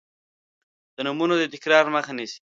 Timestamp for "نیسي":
2.17-2.39